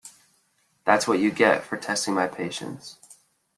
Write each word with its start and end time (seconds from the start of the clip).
That’s 0.83 1.07
what 1.07 1.19
you 1.19 1.29
get 1.29 1.63
for 1.63 1.77
testing 1.77 2.15
my 2.15 2.25
patience. 2.25 2.97